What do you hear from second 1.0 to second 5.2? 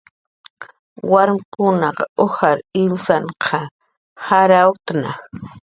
Warmkunaq ujar imsanq jarawuktna